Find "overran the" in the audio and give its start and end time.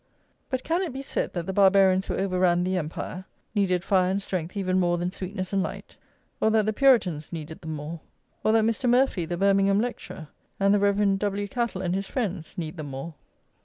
2.15-2.75